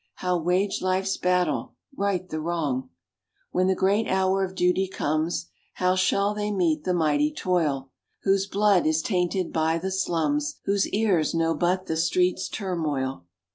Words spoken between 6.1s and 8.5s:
they meet the mighty toil, Whose